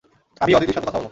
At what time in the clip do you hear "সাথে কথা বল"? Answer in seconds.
0.75-0.99